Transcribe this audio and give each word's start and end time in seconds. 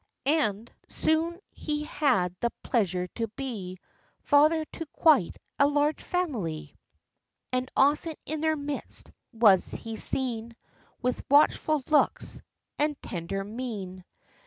And 0.25 0.71
soon 0.87 1.37
he 1.51 1.83
had 1.83 2.35
the 2.39 2.49
pleasure 2.63 3.05
to 3.09 3.27
be 3.35 3.77
Father 4.23 4.65
to 4.65 4.87
quite 4.87 5.37
a 5.59 5.67
large 5.67 6.01
family; 6.03 6.75
And 7.53 7.69
often 7.77 8.15
in 8.25 8.41
their 8.41 8.55
midst 8.57 9.11
was 9.31 9.69
he 9.69 9.97
seen. 9.97 10.55
With 11.03 11.23
watchful 11.29 11.83
looks, 11.87 12.41
and 12.79 12.99
tender 13.03 13.43
mien. 13.43 14.03